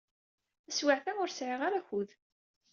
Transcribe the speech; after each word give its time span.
Taswiɛt-a, 0.65 1.11
ur 1.21 1.29
sɛiɣ 1.31 1.61
ara 1.67 1.79
akud. 1.81 2.09